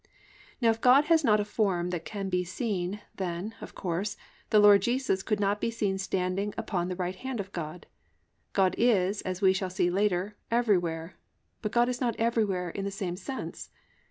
"+ 0.33 0.61
Now 0.61 0.71
if 0.71 0.81
God 0.81 1.03
has 1.13 1.23
not 1.23 1.39
a 1.39 1.45
form 1.45 1.91
that 1.91 2.05
can 2.05 2.27
be 2.27 2.43
seen, 2.43 3.01
then, 3.17 3.53
of 3.61 3.75
course, 3.75 4.17
the 4.49 4.57
Lord 4.57 4.81
Jesus 4.81 5.21
could 5.21 5.39
not 5.39 5.61
be 5.61 5.69
seen 5.69 5.99
standing 5.99 6.55
upon 6.57 6.87
the 6.87 6.95
right 6.95 7.13
hand 7.15 7.39
of 7.39 7.51
God. 7.51 7.85
God 8.53 8.73
is, 8.79 9.21
as 9.21 9.43
we 9.43 9.53
shall 9.53 9.69
see 9.69 9.91
later, 9.91 10.35
everywhere; 10.49 11.17
but 11.61 11.71
God 11.71 11.87
is 11.87 12.01
not 12.01 12.15
everywhere 12.15 12.71
in 12.71 12.83
the 12.83 12.89
same 12.89 13.15
sense. 13.15 13.69